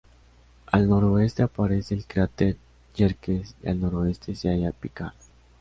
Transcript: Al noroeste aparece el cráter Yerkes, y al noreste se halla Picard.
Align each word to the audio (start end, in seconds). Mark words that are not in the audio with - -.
Al 0.71 0.89
noroeste 0.89 1.43
aparece 1.43 1.93
el 1.93 2.05
cráter 2.07 2.57
Yerkes, 2.95 3.53
y 3.61 3.69
al 3.69 3.81
noreste 3.81 4.33
se 4.33 4.49
halla 4.49 4.71
Picard. 4.71 5.13